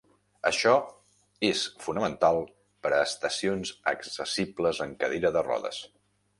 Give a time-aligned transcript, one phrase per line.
[0.49, 0.71] Això
[1.49, 2.41] és fonamental
[2.87, 5.87] per a estacions accessibles en cadira de rodes.